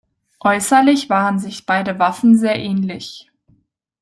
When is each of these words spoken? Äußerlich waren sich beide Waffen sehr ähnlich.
Äußerlich 0.39 1.11
waren 1.11 1.37
sich 1.37 1.67
beide 1.67 1.99
Waffen 1.99 2.35
sehr 2.35 2.55
ähnlich. 2.55 3.29